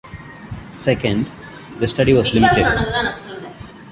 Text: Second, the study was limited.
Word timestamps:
Second, 0.71 1.29
the 1.77 1.87
study 1.87 2.11
was 2.13 2.33
limited. 2.33 2.65